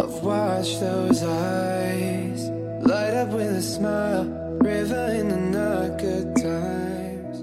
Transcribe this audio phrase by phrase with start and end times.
[0.00, 2.48] I've watched those eyes
[2.82, 4.26] light up with a smile,
[4.60, 7.42] river in the good times.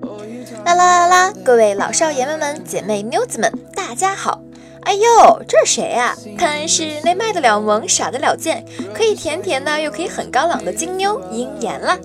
[0.00, 1.34] Oh, you 啦啦啦啦！
[1.44, 4.40] 各位老少爷们们、姐妹妞子们，大家好！
[4.82, 8.64] 哎呦，这是谁呀、看来是那卖得了萌、耍得了贱，
[8.94, 11.98] 可以甜甜的又可以很高冷的金妞鹰眼啦！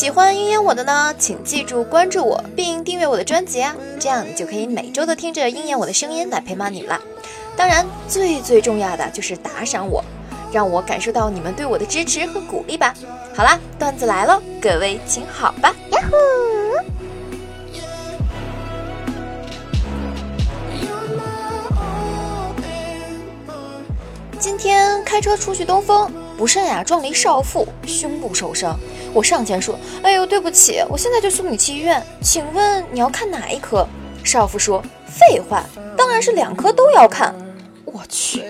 [0.00, 6.98] 喜欢鹰眼我的呢，请记住关注我，并订阅我的专辑啊，这样你就可以每周都听着鹰眼我的声音来陪伴你啦。
[7.54, 10.02] 当然，最最重要的就是打赏我，
[10.50, 12.94] 让我感受到你们对我的支持和鼓励吧。
[13.36, 16.16] 好啦，段子来喽，各位请好吧，呀呼.
[24.38, 28.80] 今天开车出去兜风，不慎呀撞了一少妇，胸部受伤。
[29.12, 32.02] 我上前说：“哎呦，对不起，我现在就送你去医院。
[32.22, 33.86] 请问你要看哪一科？”
[34.24, 35.64] 少妇说：“废话，
[35.96, 37.34] 当然是两科都要看。”
[37.84, 38.44] 我去，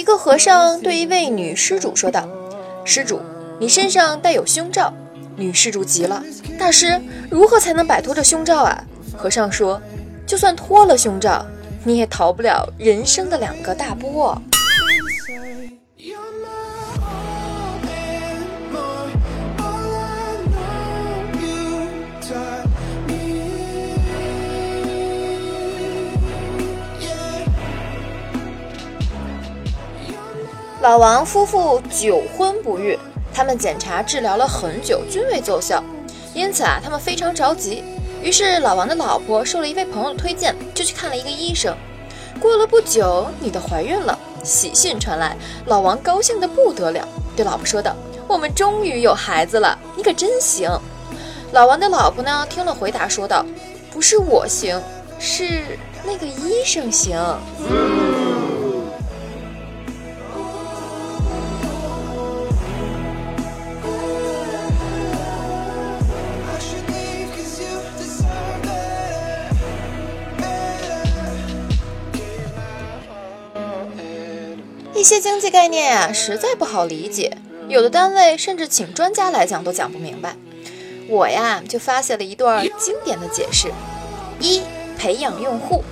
[0.00, 2.26] 一个和尚对一位女施主说道
[2.86, 3.20] ：“施主，
[3.58, 4.90] 你身上带有胸罩。”
[5.36, 6.24] 女施主急了
[6.58, 6.98] ：“大师，
[7.30, 8.82] 如何才能摆脱这胸罩啊？”
[9.14, 9.78] 和尚说
[10.26, 11.44] ：“就算脱了胸罩，
[11.84, 14.40] 你也逃不了人生的两个大波。”
[30.80, 32.98] 老王夫妇久婚不育，
[33.34, 35.84] 他们检查治疗了很久，均未奏效，
[36.32, 37.84] 因此啊，他们非常着急。
[38.22, 41.76] 于是老王的老婆受了一位朋友的推荐，就去看了一个医生。
[42.40, 47.06] 过了不久，女的怀孕了，喜讯传来，老王高兴得不得了，
[47.36, 47.94] 对老婆说道
[48.26, 50.70] ：“我们终于有孩子了，你可真行。”
[51.52, 53.44] 老王的老婆呢，听了回答说道
[53.92, 54.82] ：“不是我行，
[55.18, 57.20] 是那个医生行。”
[75.10, 80.36] 些经济概念啊，实在不好理解，有的单位甚至请专家来讲都讲不明白。
[81.08, 83.72] 我呀，就发现了一段经典的解释：
[84.38, 84.62] 一、
[84.96, 85.82] 培养用户。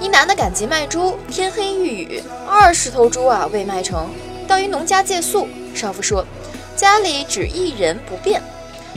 [0.00, 4.08] 一男的赶集卖猪，天黑欲雨，二十头猪啊未卖成，
[4.46, 5.46] 到一农家借宿。
[5.74, 6.24] 少妇说
[6.74, 8.40] ：“家里只一人不便。”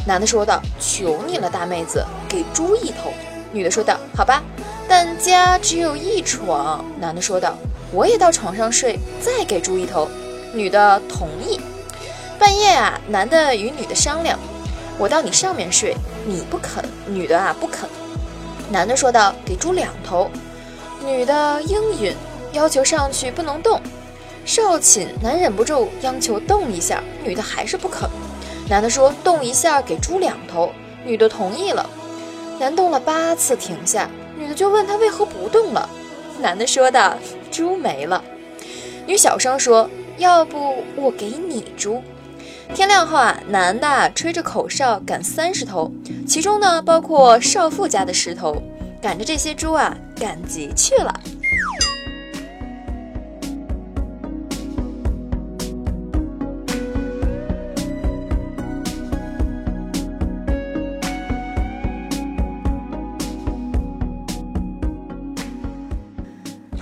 [0.08, 3.12] 男的说道：“求你了，大妹子，给猪一头。”
[3.52, 4.42] 女的说道：“好吧，
[4.88, 7.58] 但家只有一床。”男的说道
[7.92, 10.10] ：“我也到床上睡，再给猪一头。”
[10.54, 11.60] 女的同意。
[12.38, 14.38] 半夜啊，男的与女的商量
[14.98, 17.90] ：“我到你上面睡，你不肯。”女的啊不肯。
[18.70, 20.30] 男的说道：“给猪两头。”
[21.06, 22.14] 女的应允，
[22.54, 23.82] 要求上去不能动。
[24.46, 28.10] 少寝，男忍不住央求动一下，女的还是不肯。
[28.70, 30.72] 男的说动一下给猪两头，
[31.04, 31.90] 女的同意了。
[32.60, 35.90] 男动了八次停下，女的就问他为何不动了。
[36.40, 37.16] 男的说道
[37.52, 38.24] ：“猪没了。”
[39.06, 42.02] 女小声说：“要不我给你猪。”
[42.74, 45.92] 天亮后啊，男的吹着口哨赶三十头，
[46.26, 48.64] 其中呢包括少妇家的十头，
[49.02, 51.14] 赶着这些猪啊赶集去了。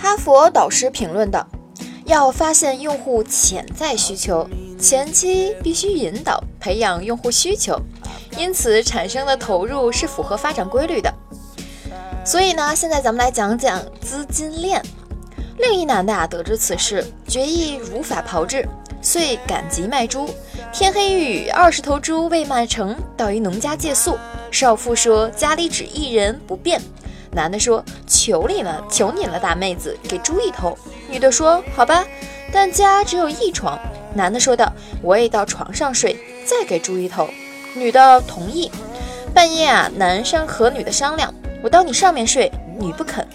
[0.09, 1.47] 哈佛导师评论道
[2.05, 4.49] ：“要发现用户潜在需求，
[4.79, 7.79] 前期必须引导培养用户需求，
[8.35, 11.13] 因此产生的投入是符合发展规律的。
[12.25, 14.81] 所以呢，现在咱们来讲讲资金链。
[15.59, 18.67] 另一男的啊，得知此事，决意如法炮制，
[19.03, 20.27] 遂赶集卖猪。
[20.73, 24.17] 天黑欲雨，二十头猪未卖成，到一农家借宿。
[24.49, 26.81] 少妇说家里只一人，不便。
[27.31, 30.77] 男的说：“求你了，求你了，大妹子，给猪一头。”
[31.09, 32.05] 女的说：“好吧，
[32.51, 33.79] 但家只有一床。”
[34.13, 34.71] 男的说道
[35.03, 37.29] ：“我也到床上睡，再给猪一头。”
[37.75, 38.71] 女的同意。
[39.33, 41.31] 半夜啊，男生和女的商量
[41.61, 43.27] ：“我到你上面睡。”女不肯。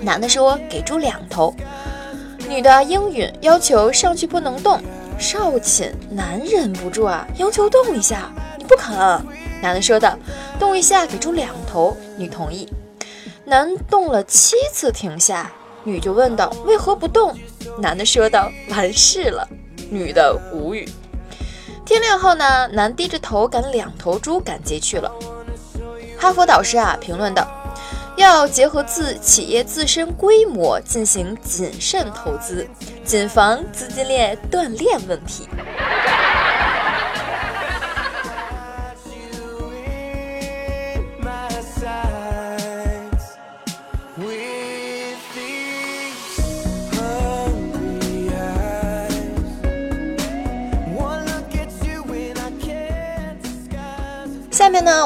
[0.00, 1.54] 男的说：“给猪两头。”
[2.48, 4.80] 女的应允，要求上去不能动。
[5.18, 8.96] 少顷，男忍不住啊，要求动一下，你不肯。
[9.60, 10.16] 男的说道
[10.58, 12.68] ：“动一下，给猪两头。”女同意。
[13.48, 15.52] 男动了七次，停下。
[15.84, 17.32] 女就问道：“为何不动？”
[17.78, 19.48] 男的说道：“完事了。”
[19.88, 20.84] 女的无语。
[21.84, 25.08] 天亮后呢，男低着头赶两头猪赶集去了。
[26.18, 27.46] 哈佛导师啊评论道
[28.18, 32.66] ：“要结合自企业自身规模进行谨慎投资，
[33.04, 35.48] 谨防资金链断裂问题。”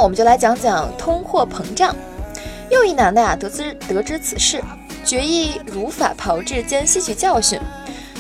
[0.03, 1.95] 我们就来讲讲通货膨胀。
[2.71, 4.63] 又一男的呀，得知得知此事，
[5.05, 7.61] 决意如法炮制兼吸取教训，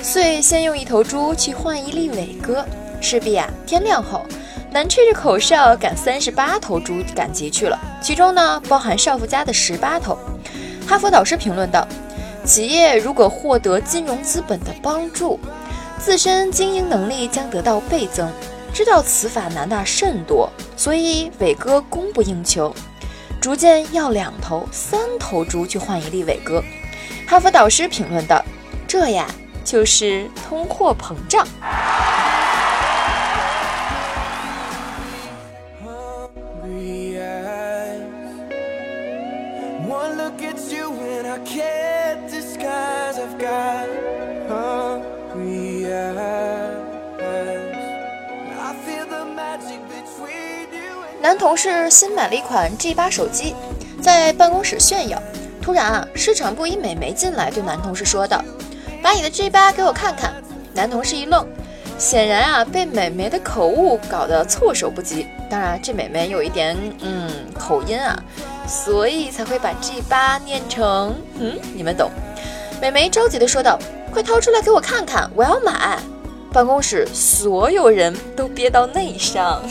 [0.02, 2.64] 遂先用一头猪去换一粒伟哥。
[3.00, 4.26] 势必啊，天亮后，
[4.70, 10.18] 男吹着口哨赶三十八头猪赶集去了，其中呢，包含少妇家的十八头。
[10.86, 11.86] 哈佛导师评论道：
[12.44, 15.40] 企业如果获得金融资本的帮助，
[15.98, 18.30] 自身经营能力将得到倍增。
[18.72, 22.74] 知道此法难的甚多，所以伟哥供不应求，
[23.40, 26.62] 逐渐要两头、三头猪去换一粒伟哥。
[27.26, 28.42] 哈佛导师评论道
[28.88, 29.26] ：“这呀，
[29.64, 31.46] 就是通货膨胀。”
[51.22, 53.54] 男同事新买了一款 G 八手机，
[54.00, 55.22] 在办公室炫耀。
[55.60, 58.42] 突然啊，市场部一美眉进来，对男同事说道
[59.02, 60.32] ：“把你的 G 八给我看看。”
[60.72, 61.46] 男同事一愣，
[61.98, 65.26] 显然啊，被美眉的口误搞得措手不及。
[65.50, 68.18] 当然，这美眉有一点嗯口音啊，
[68.66, 72.10] 所以才会把 G 八念成嗯，你们懂。
[72.80, 73.78] 美眉着急地说道
[74.10, 75.98] ：“快掏出来给我看看，我要买。”
[76.50, 79.62] 办公室所有人都憋到内伤。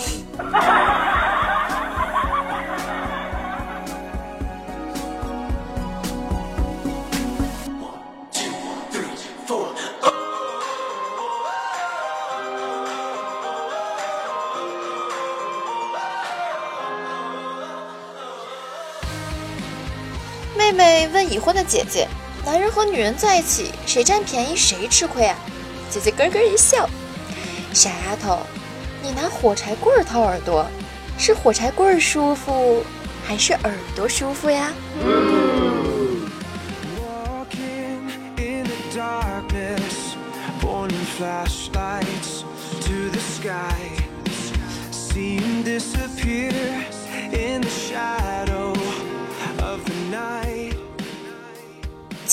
[21.23, 22.07] 已婚的姐姐
[22.45, 25.35] ：“男人和女人在一起，谁占便宜谁吃亏啊？”
[25.89, 26.89] 姐姐咯咯一笑
[27.73, 28.39] ：“傻丫头，
[29.01, 30.65] 你拿火柴棍掏耳朵，
[31.17, 32.83] 是火柴棍舒服，
[33.25, 34.71] 还是耳朵舒服呀？”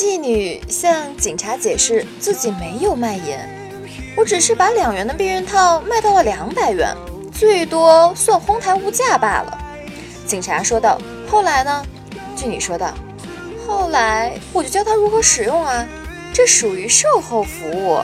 [0.07, 3.37] 妓女向警察解释自己没有卖淫，
[4.17, 6.97] 我只是把两元的避孕套卖到了两百元，
[7.35, 9.59] 最多算哄抬物价罢了。
[10.25, 10.97] 警察说道。
[11.29, 11.85] 后来呢？
[12.37, 12.95] 妓女说道。
[13.67, 15.85] 后来我就教他如何使用啊，
[16.33, 17.99] 这属于售后服务。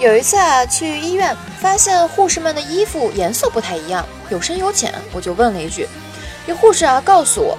[0.00, 5.86] 有一次啊，去医院发现护士们的衣服颜色不太一样，有深有浅，我就问了一句。
[6.46, 7.58] 这护士啊告诉我，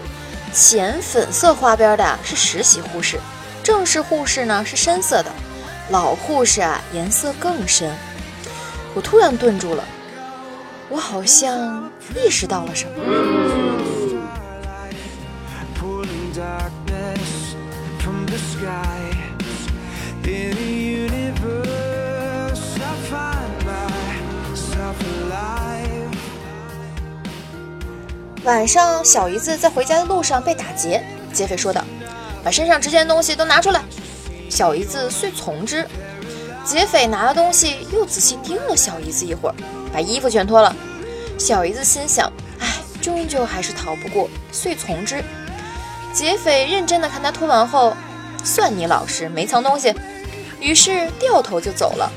[0.51, 3.19] 浅粉色花边的是实习护士，
[3.61, 5.31] 正式护士呢是深色的，
[5.91, 7.95] 老护士啊颜色更深。
[8.95, 9.83] 我突然顿住了，
[10.89, 13.70] 我好像意识到了什么。
[28.43, 31.85] 晚上，小姨子在回家的路上被打劫，劫匪说道
[32.43, 33.83] ：“把身上值钱的东西都拿出来。”
[34.49, 35.87] 小姨子遂从之。
[36.65, 39.55] 劫匪拿了东西，又仔细盯了小姨子一会儿，
[39.93, 40.75] 把衣服全脱了。
[41.37, 42.67] 小姨子心想：“哎，
[42.99, 45.23] 终究还是逃不过，遂从之。”
[46.11, 47.95] 劫匪认真的看他脱完后，
[48.43, 49.93] 算你老实，没藏东西，
[50.59, 52.11] 于是掉头就走了。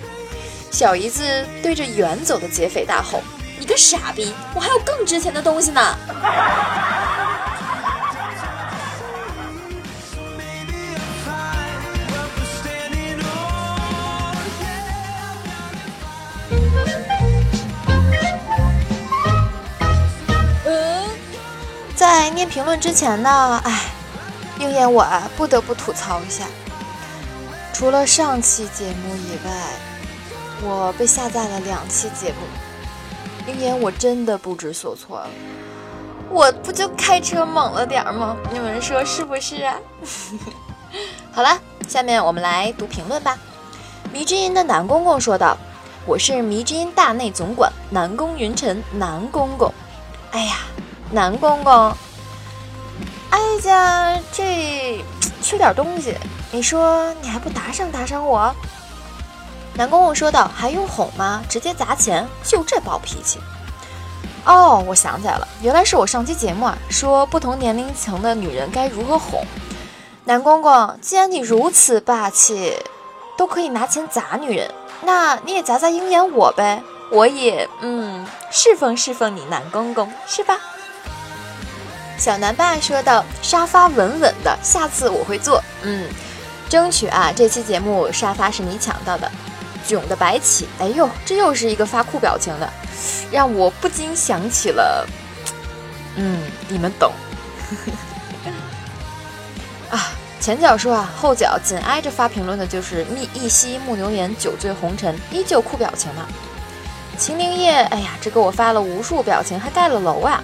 [0.70, 1.22] 小姨子
[1.62, 3.22] 对着远走的劫匪大吼。
[3.58, 5.96] 你个傻逼，我还有更值钱的东西呢。
[21.96, 23.84] 在念评论之前呢，哎，
[24.58, 26.44] 应验我啊，不得不吐槽一下，
[27.72, 29.52] 除了上期节目以外，
[30.62, 32.73] 我被下载了两期节目。
[33.46, 35.28] 今年我真的不知所措了，
[36.30, 38.36] 我不就开车猛了点吗？
[38.50, 39.76] 你们说是不是啊？
[41.30, 43.38] 好了，下面我们来读评论吧。
[44.12, 45.56] 迷之音的南公公说道
[46.06, 49.72] ：“我是迷之音大内总管南宫云晨，南公公。
[50.30, 50.56] 哎呀，
[51.10, 51.92] 南公公，
[53.30, 55.04] 哀家这
[55.42, 56.16] 缺点东西，
[56.50, 58.54] 你说你还不打赏打赏我？”
[59.76, 61.42] 南公公说道：“还用哄吗？
[61.48, 63.40] 直接砸钱，就这暴脾气。”
[64.46, 69.44] 哦，我想起来了，原来是我上期节目啊，说不同年龄层的女人该如何哄。
[70.24, 72.76] 南公公，既然你如此霸气，
[73.36, 74.70] 都可以拿钱砸女人，
[75.02, 80.58] 那你也砸砸鹰眼我呗，我也嗯侍奉侍奉你南公公是吧？
[82.16, 86.08] 小南爸说道：“沙发稳稳的，下次我会坐，嗯，
[86.68, 89.30] 争取啊，这期节目沙发是你抢到的。”
[89.86, 92.68] 囧的白起，哎呦，这又是一个发酷表情的，
[93.30, 95.06] 让我不禁想起了，
[96.16, 97.12] 嗯，你们懂。
[99.90, 100.10] 啊，
[100.40, 106.26] 前脚说啊，后脚紧挨着发评论的就是密一夕木牛言酒醉红尘，依旧酷表情嘛。
[107.16, 110.42] 秦灵叶，哎呀，这给我发了无数表情，还盖了楼啊！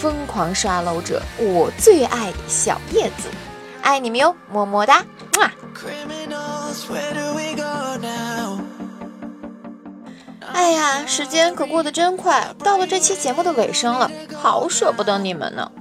[0.00, 3.28] 疯狂刷楼者，我最爱小叶子，
[3.82, 5.04] 爱你们哟，么么哒，
[5.36, 5.50] 么。
[10.60, 15.72] 哎呀，时间可过得真快，到了这期节目的尾声了，好舍不得你们呢。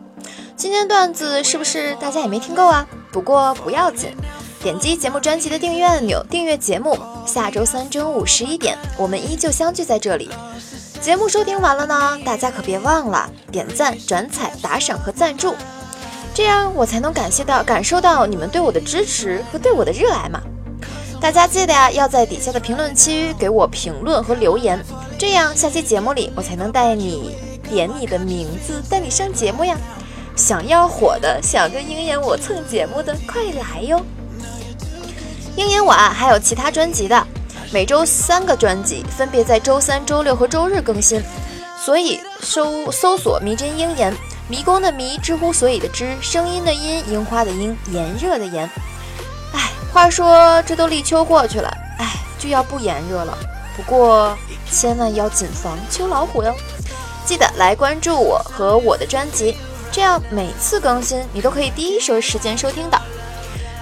[0.55, 2.87] 今天段子是不是大家也没听够啊？
[3.11, 4.15] 不过不要紧，
[4.63, 6.97] 点击节目专辑的订阅按钮，订阅节目。
[7.25, 10.29] 下周三中午十一点，我们依旧相聚在这里。
[11.01, 15.55] 节目收听完了呢，大家可别忘了点赞、转采、打赏和赞助，
[16.33, 20.39] 这样我才能感谢到、感受到你们对我的支持和对我的热爱嘛。
[21.21, 24.83] 大家记得呀，要在底下的评论区给我评论和留言，
[25.17, 27.35] 这样下期节目里我才能带你
[27.69, 29.77] 点你的名字，带你上节目呀。
[30.37, 34.01] 想要火的，想跟鹰眼我蹭节目的，快来哟！
[35.57, 37.27] 鹰眼我啊，还有其他专辑的，
[37.69, 41.21] 每周三个专辑，分别在周三、周六和周日更新。
[41.77, 44.15] 所以搜搜索“迷真鹰眼”，
[44.47, 48.69] 迷宫的迷，知乎所以的知，声音的音，樱花的樱，炎热的炎。
[49.91, 53.37] 话说这都立秋过去了，哎，就要不炎热了。
[53.75, 54.37] 不过
[54.71, 56.53] 千万要谨防秋老虎哟！
[57.25, 59.55] 记得来关注我和我的专辑。
[59.91, 63.01] 这样每次更新你都可以第一时时间收听的。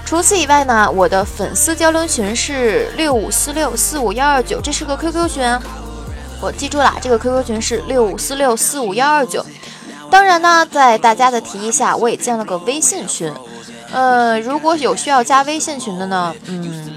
[0.05, 5.59] 除此以外呢，我的粉丝交流群是六五四六四五幺二九，这是个 QQ 群，
[6.39, 9.45] 我记住了，这个 QQ 群是六五四六四五幺二九。
[10.09, 13.33] 当然呢，在大家的提议下，我也建了个微信群。
[13.97, 16.91] 呃，如果有需要加微信群的呢，嗯，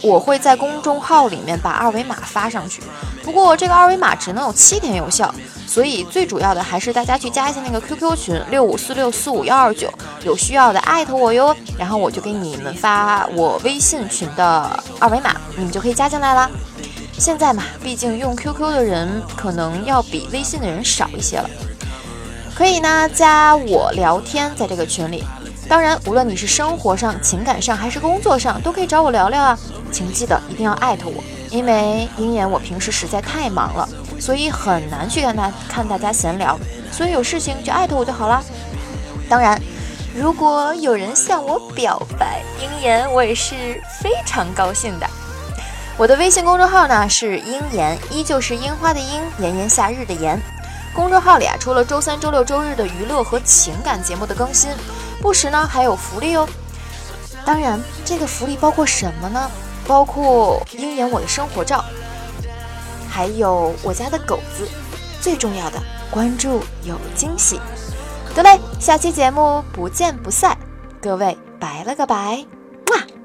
[0.00, 2.80] 我会在公众号里面把二维码发上去。
[3.24, 5.34] 不过这个二维码只能有七天有效。
[5.66, 9.92] 所以最主要的还是大家去加一下那个 QQ 群六五四六四五幺二九，
[10.24, 16.48] 有需要的艾特我哟，然后我就给你们发我微信群的二维码，你们就可以加进来啦。
[17.18, 21.50] 现在嘛，毕竟用 QQ 的人可能要比微信的人少一些了，
[22.54, 25.24] 可以呢加我聊天在这个群里。
[25.70, 29.56] 当然，无论你是生活上、情感上还是工作上，都可以找我聊聊啊。
[29.92, 33.88] 请记得一定要艾特我，因为鹰眼我平时实在太忙了。
[34.18, 36.58] 所以很难去跟大看大家闲聊，
[36.90, 38.42] 所以有事情就艾特我就好了。
[39.28, 39.62] 当然，
[40.12, 45.08] 如果有人向我表白，鹰眼我也是非常高兴的。
[45.96, 50.36] 我的微信公众号呢是鹰眼，依旧是樱花的樱，炎炎夏日的炎。
[50.92, 54.68] 公众号里啊，除了周三、周六、周日的娱乐和情感节目的更新，
[55.20, 56.48] 不时呢还有福利哦。
[57.44, 59.50] 当然，这个福利包括什么呢？
[59.86, 61.84] 包括鹰眼我的生活照。
[63.08, 64.68] 还有我家的狗子，
[65.20, 67.60] 最重要的关注有惊喜。
[68.34, 70.56] 得嘞，下期节目不见不散，
[71.00, 72.44] 各位拜了个拜，
[72.92, 73.19] 哇。